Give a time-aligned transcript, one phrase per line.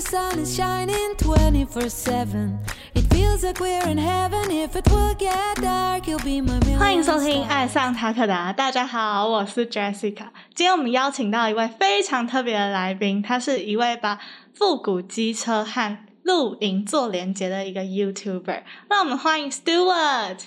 [0.00, 2.58] the sun is shining 24 7.
[2.94, 4.50] It feels like we're in heaven.
[4.50, 10.28] If it will get dark, you'll be my million 欢迎收听《爱上塔克达》，大家好，我是 Jessica。
[10.54, 14.18] 今天我们邀请到一位非常特别的来宾，他是一位把
[14.54, 18.62] 复古机车和露营做连接的一个 YouTuber。
[18.88, 20.38] 让我们欢迎 Stewart。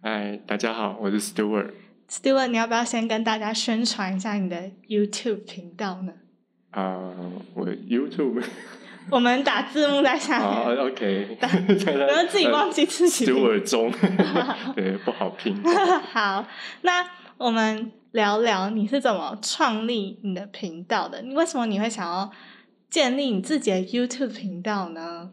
[0.00, 1.72] 嗨，大家好，我是 Stewart。
[2.08, 6.12] Stewart，你要不要先跟大家宣传一下你的 YouTube 频道呢？
[6.70, 7.12] 啊、
[7.52, 8.42] 我 YouTube
[9.10, 13.92] 我们打字幕在下啊面，，OK，不要 自己忘记自己的 Stewart 中，
[14.74, 15.56] 对，不好拼。
[16.12, 16.46] 好，
[16.82, 17.04] 那
[17.36, 21.20] 我们聊聊你是怎么创立你的频道的？
[21.22, 22.30] 你为什么你会想要
[22.88, 25.30] 建立你自己的 YouTube 频道呢？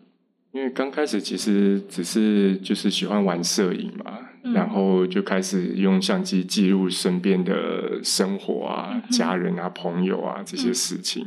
[0.52, 11.26] 因为刚开始其实只是就是喜欢玩摄影嘛，嗯然后就开始用相机记录身边的生活啊、嗯家人啊、朋友啊这些事情。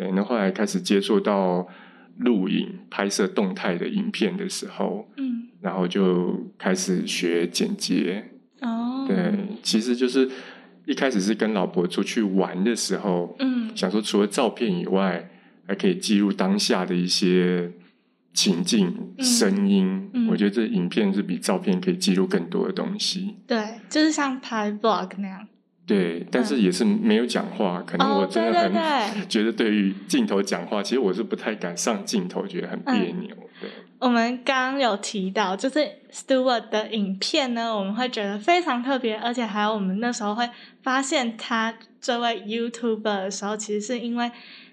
[0.00, 1.68] 对，那后来开始接触到
[2.16, 8.30] 录影、拍摄动态的影片的时候，嗯，然后就开始学剪接。
[8.62, 10.30] 哦，对，其实就是
[10.86, 15.30] 一开始是跟老婆出去玩的时候，嗯想说除了照片以外，
[15.66, 17.70] 还可以记录当下的一些
[18.32, 20.08] 情境、嗯声音。
[20.14, 23.36] 嗯我觉得这影片是比照片可以记录更多的东西。
[23.46, 25.46] 对，就是像拍 Vlog 那样。
[25.90, 33.22] 对，但是也是没有讲话，可能哦我真的对很、 觉得对于镜头讲话，其实我是不太敢上镜头，觉得很别嗯。
[33.22, 33.34] 扭。
[33.60, 35.80] 对，我们刚刚有提到，就是
[36.12, 40.48] Stewart 的影片呢，我们会觉得非常特别，而且还有我们那时候会
[40.80, 44.30] 发现他这位 YouTuber 的时候，其实是因为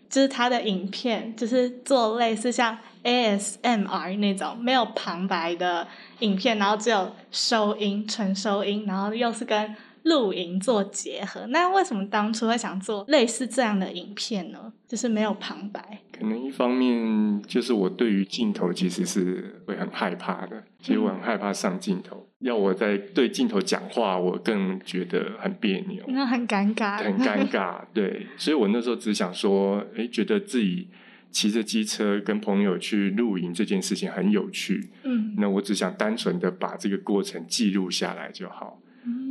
[0.07, 5.87] 就是他的影片就是做类似像 ASMR 那种没有旁白的
[6.19, 9.75] 影片，然后只有收音纯收音，然后又是跟
[10.07, 11.45] 露营做结合。
[11.47, 14.73] 那为什么当初会想做类似这样的影片呢？
[14.87, 15.99] 就是没有旁白。
[16.17, 27.81] 可能一方面就是我对于镜头其实是会很害怕的，其实我很害怕上镜头，要我在对镜头讲话，我更觉得很别扭，那很尴尬，很尴尬。
[27.93, 30.87] 对，所以我那时候只想说，诶，觉得自己
[31.29, 38.79] 骑着机车跟朋友去露营这件事情很有趣，嗯那我只想单纯的把这个过程记录下来就好，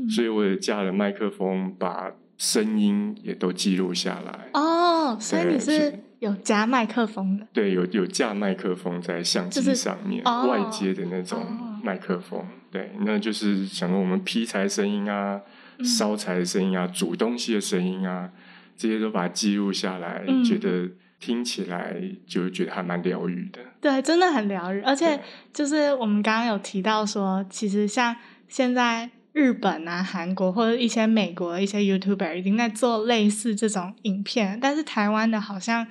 [0.07, 4.49] 嗯所以我也架了麦克风，把声音也都记录下来。
[4.53, 12.47] 哦，所以你是是有加麦克风的，对，有有架麦克风在相机就是上面，哦外接的那种哦麦克风。
[12.71, 15.41] 对，那就是想说我们劈柴声音啊、
[15.79, 18.31] 嗯烧柴的声音啊、煮东西的声音啊，
[18.77, 21.97] 这些都把它记录下来，嗯觉得听起来
[22.27, 23.61] 就觉得还蛮疗愈的。
[23.81, 24.81] 对，真的很疗愈。
[24.81, 25.21] 而且
[25.53, 28.15] 就是我们刚刚有提到说，其实像
[28.49, 35.87] 现在日本啊、韩国或者一些美国的一些 YouTuber 已经在做类似这种影片，但是台湾的好像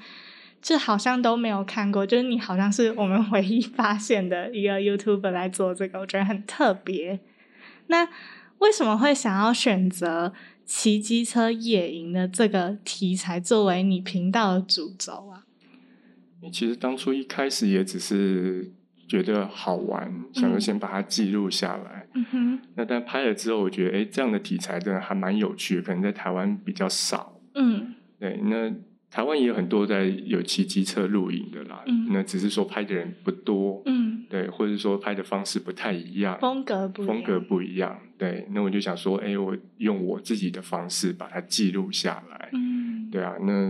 [0.63, 7.19] 就好像都没有看过，就是你好像是我们唯一发现的一个 YouTuber 来做这个，我觉得很特别。
[7.85, 8.09] 那
[8.57, 10.33] 为什么会想要选择
[10.65, 15.45] 骑机车野营的这个题材作为你频道的主轴啊？
[16.41, 18.71] 因为其实当初一开始也只是
[19.07, 22.07] 觉得好玩，想说嗯先把它记录下来。
[22.13, 27.39] 嗯哼，那但拍了之后，我觉得哎，诶这样的题材真的还蛮有趣的，可能在台湾比较少。
[27.53, 27.93] 嗯。
[28.17, 28.73] 对，那
[29.11, 32.07] 台湾也有很多在有骑机车露营的啦，嗯。
[32.11, 37.15] 那只是说拍的人不多，嗯，对，或者说拍的方式不太一样，风格不一样。
[37.15, 43.69] 风格不一样，对，那我就想说，哎，我用我自己的方式把它记录下来，嗯，对啊，那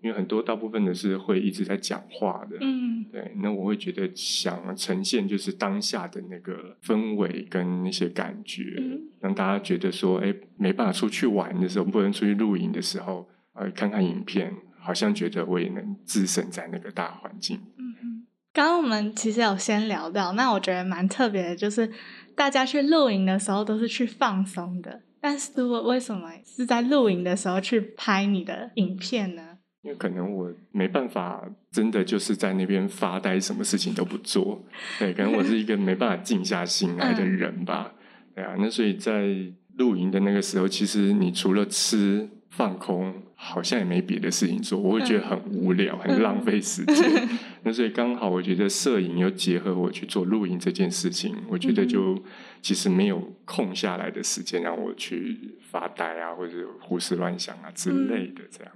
[0.00, 2.81] 因为很多大部分的是会一直在讲话的，嗯
[3.12, 17.58] 对，那我会觉得想呈现就是当下的那个氛围跟那些感觉，嗯让大家觉得说，哎，没办法出去玩的时候，不能出去露营的时候，呃，看看影片，好像觉得我也能置身在那个大环境。
[17.76, 18.26] 嗯嗯。
[18.54, 21.90] 刚刚我们其实有先聊到，那我觉得蛮特别的，就是
[22.34, 29.51] 大家去露营的时候都是去放松的，但是我为什么是在露营的时候去拍你的影片呢？
[29.82, 34.64] 因为可能我没办法，真的就是在那边发呆，什么事情都不做。
[34.98, 37.92] 对，可能我是一个没办法静下心来的人吧。
[38.34, 39.34] 对啊，那所以在
[39.76, 47.28] 露营的那个时候，其实你除了吃放空，好像也没别的事情做，我会觉得很无聊，很浪费时间。
[47.64, 52.16] 那所以刚好我觉得摄影又结合我去做露营这件事情，我觉得就
[52.60, 58.72] 其实没有空下来的时间让我去发呆啊，或者胡思乱想啊之类的这样。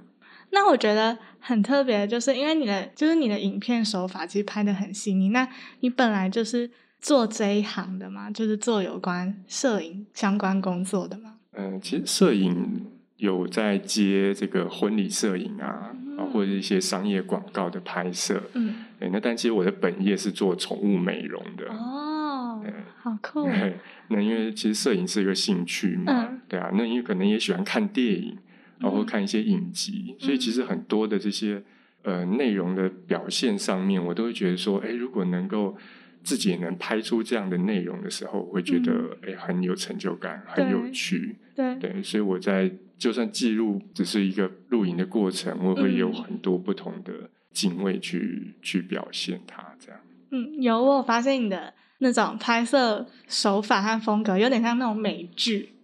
[0.50, 5.28] 那我觉得很特别，就是因为你的就是你的影片手法其实拍的很细腻。
[5.30, 5.46] 那
[5.80, 6.70] 你本来就是
[7.00, 11.34] 做这一行的嘛，就是做有关摄影相关工作的嘛。
[11.52, 18.42] 嗯，其实摄影有在接这个婚礼摄影啊，啊，或者一些商业广告的拍摄。
[18.54, 21.66] 嗯，对，那但其实我的本业是做宠物美容的。
[21.72, 22.62] 哦，
[23.02, 23.44] 好酷。
[23.44, 23.78] 对，
[24.08, 28.36] 那因为其实摄影是一个兴趣嘛，嗯对啊，那因为可能也喜欢看电影，
[28.78, 29.06] 然后嗯。
[29.06, 31.62] 看一些影集，所以其实很多的这些
[32.02, 35.76] 呃内容的表现上面，我都会觉得说，哎，如果能够
[36.22, 46.14] 自己也能拍出这样的内容的时候，我会觉得哎、很有成就感，很有趣，对，对，所以我在就算记录只是一个录影的过程，我会有嗯。
[46.14, 50.00] 很多不同的敬畏去去表现它，这样。
[50.30, 55.75] 嗯，有我有发现你的那种拍摄手法和风格，有点像那种美剧，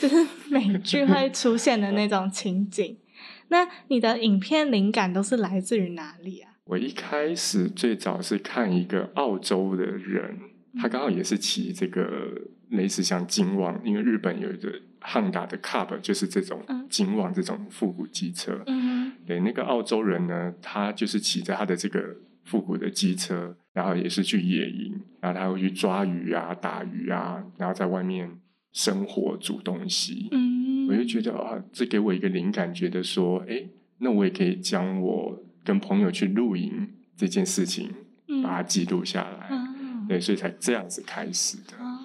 [0.00, 2.96] 就是美剧会出现的那种情景。
[3.48, 6.52] 那你的影片灵感都是来自于哪里啊？
[6.64, 10.38] 我一开始最早是看一个澳洲的人，
[10.80, 12.30] 他刚好也是骑这个
[12.68, 18.62] 类似像金网，因为日本有一个汉达的 Cup，就是这种嗯金旺这种复古机车。
[18.66, 28.30] 嗯对，那个澳洲人呢，他就是骑着他的这个复古的机车，然后也是去野营，然后他会去抓鱼啊、打鱼啊，然后在外面
[28.72, 30.28] 生活煮东西。
[30.32, 33.64] 嗯，我就觉得啊，这给我一个灵感，觉得说，哎，
[33.98, 37.90] 那我也可以将我跟朋友去露营这件事情，
[38.28, 39.48] 嗯把它记录下来。
[39.50, 41.76] 嗯对，所以才这样子开始的。
[41.78, 41.98] 哦，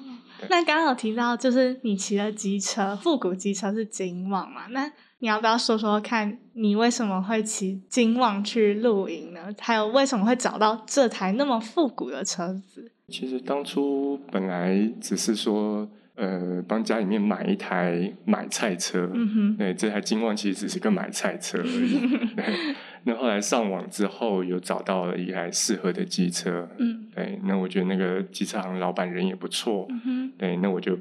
[0.48, 4.68] 那刚刚有提到，就是你骑的机车，复古机车是金旺嘛？
[4.68, 9.48] 那你要不要说说看，你为什么会骑金旺去露营呢？
[9.60, 12.92] 还有为什么会找到这台那么复古的车子？
[13.08, 19.10] 其实当初本来只是说，呃，帮家里面买一台买菜车。
[19.14, 22.00] 嗯哼，对，这台金旺其实只是个买菜车而已。
[22.36, 22.46] 对，
[23.04, 26.70] 那后来上网之后，有找到了一台适合的机车。
[26.78, 29.86] 嗯对，那我觉得那个机车行老板人也不错。
[29.90, 30.98] 嗯哼，对，那我就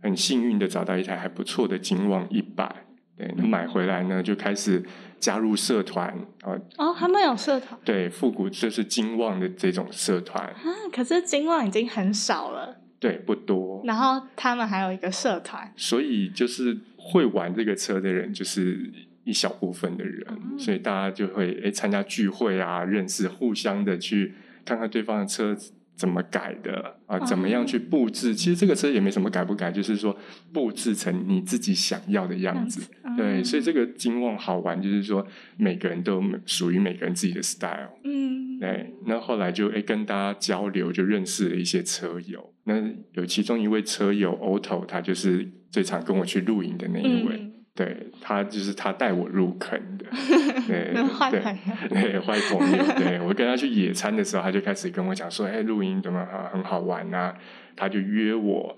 [0.00, 2.84] 很幸运的找到一台还不错的金旺一百。
[3.16, 4.84] 对，那买回来呢，就开始
[5.18, 6.08] 加入社团
[6.42, 12.76] 啊，哦，他们有社团对，复古就是金旺的这种社团，啊，可是金旺已经很少了，
[13.06, 18.90] 对，不多，然后他们还有一个社团，所以就是会玩这个车的人，就是
[19.24, 20.58] 一小部分的人，哦。
[20.58, 25.56] 所以大家就会诶参加聚会啊，认识，互相的去看看对方的车
[25.96, 28.34] 怎么改的啊，怎么样去布置。
[28.34, 30.16] 其实这个车也没什么改不改，就是说
[30.52, 32.86] 布置成你自己想要的样子。
[33.16, 35.26] 对，所以这个金旺好玩，就是说
[35.56, 37.90] 每个人都有属于每个人自己的 style。
[38.04, 42.52] 嗯，对，那后来就诶跟大家交流，就认识了一些车友。
[42.64, 42.74] 那
[43.14, 47.36] 有其中一位车友 Otto，他就是最常跟我去露营的那一位。
[47.38, 50.06] 嗯，对他就是他带我入坑的，
[50.66, 52.84] 对对朋友，对坏朋友。
[52.96, 57.36] 对我跟他去野餐的时候，他就开始跟我讲说：“哎，露营怎么啊很好玩啊？”
[57.76, 58.74] 他就约我，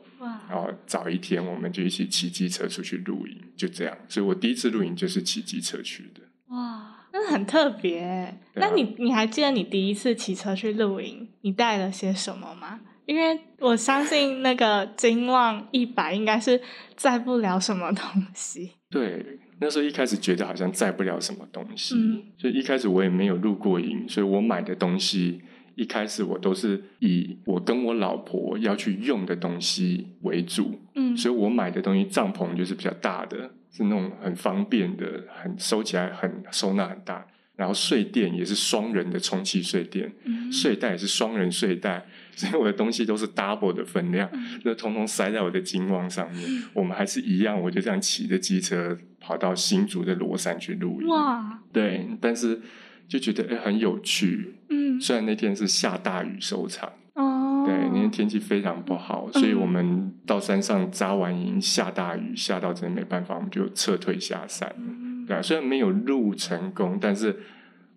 [0.50, 3.96] 然后找一天我们就一起骑机车出去露营，就这样。
[4.08, 6.20] 所以我第一次露营就是骑机车去的。
[6.48, 12.80] 哇，那很特别那你你还记得你第一次骑车去露营，你带了些什么吗？
[13.06, 16.60] 因为我相信那个金旺一百应该是
[16.96, 18.04] 载不了什么东
[18.34, 18.72] 西。
[18.90, 22.22] 对，那时候一开始觉得好像载不了什么东西，嗯。
[22.38, 25.42] 所以一开始我也没有露过营，所以我买的东西
[25.74, 31.16] 一开始我都是以我跟我老婆要去用的东西为主，嗯。
[31.16, 37.26] 所以我买的东西帐篷就是比较大的，是那种很方便的，很收起来很收纳很大。
[37.56, 40.50] 然后睡垫也是双人的充气睡垫，嗯。
[40.50, 42.06] 睡袋也是双人睡袋，
[42.38, 46.62] 所以我的东西都是 double 的分量，嗯就通通塞在我的金旺上面。
[46.72, 51.08] 我们还是一样，我就这样骑着机车跑到新竹的罗山去露营。
[51.08, 52.60] 哇，对，但是
[53.08, 54.54] 就觉得诶很有趣。
[54.68, 64.72] 嗯虽然那天是下大雨收场，哦，对，那天天气非常不好，所以我们到山上扎完营，下大雨，下到真的没办法，我们就撤退下山。
[64.78, 67.36] 嗯对啊，虽然没有录成功，但是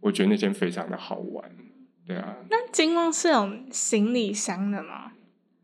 [0.01, 1.49] 我觉得那天非常的好玩。
[2.11, 5.11] 对啊，那金旺是有行李箱的吗？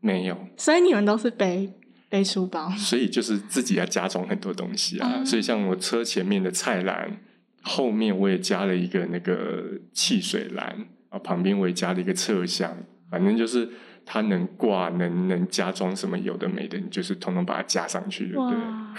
[0.00, 1.72] 没有，所以你们都是背
[2.08, 2.70] 背书包？
[2.70, 5.20] 所以就是自己要加装很多东西啊。
[5.20, 7.20] 哦所以像我车前面的菜篮，
[7.62, 12.76] 后面我也加了一个那个汽水篮啊，旁边我也加了一个侧箱，
[13.10, 13.68] 反正就是
[14.06, 18.56] 它能挂、能能加装什么有的没的，你就是通通把它加上去，对不对？
[18.56, 18.94] 哇，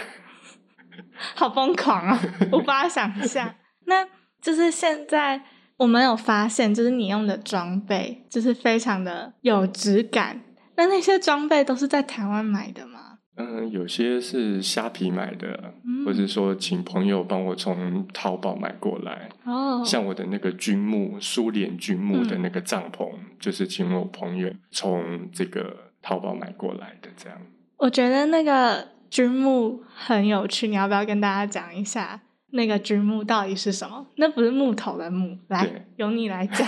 [1.35, 2.19] 好疯狂啊！
[2.51, 3.55] 无法想象。
[3.85, 4.05] 那
[4.41, 5.41] 就是现在
[5.79, 10.41] 我们有发现，就是你用的装备就是非常的有质感。
[10.75, 12.99] 那那些装备都是在台湾买的吗？
[13.37, 19.29] 嗯，有些是虾皮买的，嗯或者说请朋友帮我从淘宝买过来。
[19.45, 23.09] 哦，像我的那个军木苏联军木的嗯那个帐篷，
[23.39, 27.39] 就是请我朋友从这个淘宝买过来的，这样。
[27.77, 32.19] 我觉得那个军木很有趣，你要不要跟大家讲一下？
[32.51, 34.05] 那个君木到底是什么？
[34.15, 36.67] 那不是木头的木，来由你来讲。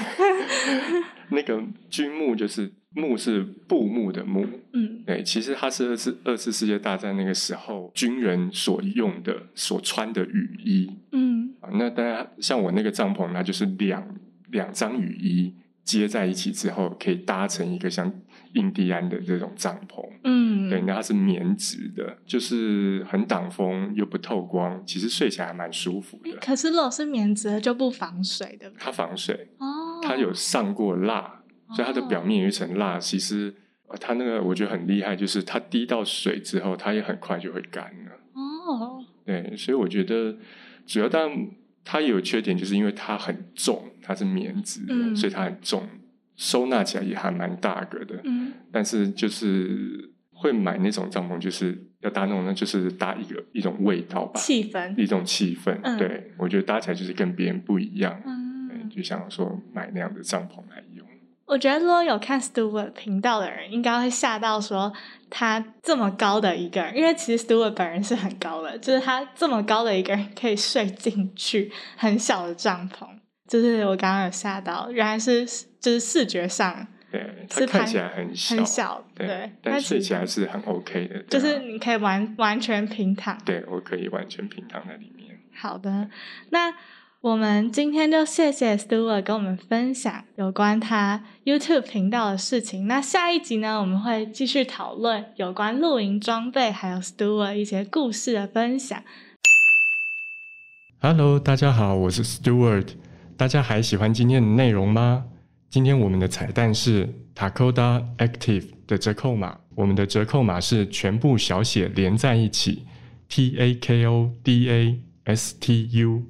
[1.29, 11.69] 那个军木就是木是布木的木，嗯对，其实它是二次二次世界大战那个时候军人所用的、所穿的雨衣嗯啊。
[11.73, 14.05] 那当然，像我那个帐篷，它就是两
[14.51, 15.53] 两张雨衣
[15.85, 18.11] 接在一起之后，可以搭成一个像
[18.53, 20.03] 印第安的这种帐篷。
[20.23, 26.37] 嗯，对，那它是棉质的，就是很挡风又不透光，其实睡起来还蛮舒服的。
[26.41, 28.83] 可是如果是棉质的就不防水，对不对？
[28.83, 31.41] 它防水，哦，它有上过蜡，
[31.75, 32.99] 所以它的表面有一层蜡。
[32.99, 33.53] 其实
[33.87, 38.11] 呃它那个我觉得很厉害，就是它滴到水之后，它也很快就会干了。
[38.33, 40.37] 哦，对，所以我觉得
[40.85, 41.29] 主要但
[41.83, 45.87] 它也有缺点，就是因为它很重，它是棉质的，嗯所以它很重，
[46.41, 48.19] 收纳起来也还蛮大个的。
[48.23, 55.77] 嗯但是就是会买那种帐篷，就是要搭那种，那就是搭一个一种味道吧，气氛，一种气氛。
[55.83, 58.19] 嗯对我觉得搭起来就是跟别人不一样。
[58.25, 61.05] 嗯，就想说买那样的帐篷来用。
[61.45, 64.91] 我觉得如果有看 Stewart 频道的人，应该会吓到说
[65.29, 73.05] 他这么高的一个人，因为其实 Stewart 本人是很高的，就是他这么高的一个人可以睡进去很小的帐篷，
[73.51, 75.45] 就是我刚刚有吓到，原来是
[75.77, 81.21] 就是视觉上对，它看起来很小，很小，对，对，但睡起来是很 OK 的。
[81.23, 83.37] 就是你可以完完全平躺。
[83.43, 85.37] 对我可以完全平躺在里面。
[85.53, 86.07] 好的，
[86.51, 86.73] 那
[87.19, 92.87] 我们今天就谢谢 Stewart 跟我们分享有关他 YouTube 频道的事情。
[92.87, 99.03] 那下一集呢，我们会继续讨论有关露营装备还有 Stewart 一些故事的分享。
[101.01, 102.87] Hello，大家好，我是 Stewart。
[103.41, 105.25] 大家还喜欢今天的内容吗？
[105.67, 112.85] 今天我们的彩蛋是 Takoda Active 的折扣码，我们的折扣码是全部小写连在一起
[113.27, 116.21] ，T A K O D A S T U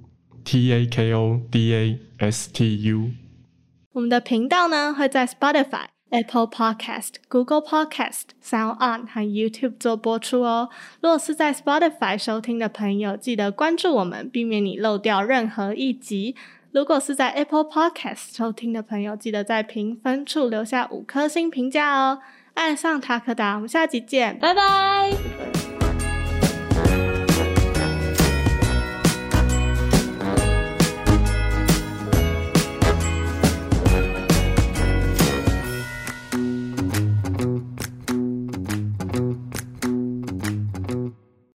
[0.45, 3.11] T A K O D A S T U。
[3.91, 10.69] 我们的频道呢会在 Spotify、Apple Podcast、Google Podcast、Sound On 和 YouTube 做播出哦。
[11.01, 16.37] 若是在 Spotify 收听的朋友，记得关注我们，避免你漏掉任何一集。
[16.73, 22.19] 如果是在 Apple Podcast 收听的朋友，记得在评分处留下五颗星评价哦。
[22.53, 25.70] 爱上塔克达，我们下集见，拜拜。